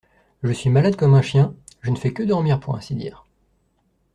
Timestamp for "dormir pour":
2.23-2.75